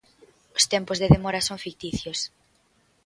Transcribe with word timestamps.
Os 0.57 0.67
tempos 0.73 0.99
de 1.01 1.11
demora 1.15 1.41
son 1.47 1.63
ficticios. 1.65 2.19